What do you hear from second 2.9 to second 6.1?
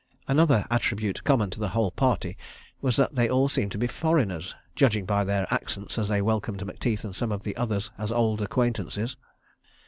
that they all seemed to be foreigners—judging by their accents as